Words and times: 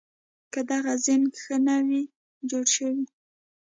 که 0.53 0.59
دغه 0.71 0.93
زېنک 1.03 1.33
ښه 1.43 1.57
نه 1.67 1.77
وي 1.87 2.03
جوړ 2.49 2.65
شوي 2.75 3.05